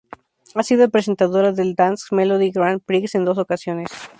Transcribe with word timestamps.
Ha 0.55 0.63
sido 0.63 0.89
presentadora 0.89 1.51
del 1.51 1.75
Dansk 1.75 2.11
Melodi 2.13 2.49
Grand 2.49 2.81
Prix 2.83 3.13
en 3.13 3.23
dos 3.23 3.37
ocasiones. 3.37 3.89